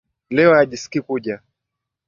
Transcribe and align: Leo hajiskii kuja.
Leo 0.29 0.53
hajiskii 0.53 1.01
kuja. 1.01 1.39